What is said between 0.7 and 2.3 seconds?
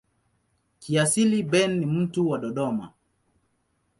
Kiasili Ben ni mtu